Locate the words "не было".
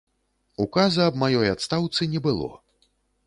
2.13-2.49